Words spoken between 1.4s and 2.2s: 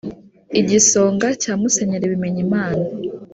cya Musenyeri